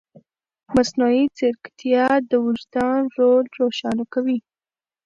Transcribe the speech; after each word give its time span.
مصنوعي 0.75 1.23
ځیرکتیا 1.37 2.05
د 2.29 2.31
وجدان 2.47 3.01
رول 3.17 3.45
روښانه 3.57 4.05
کوي. 4.13 4.39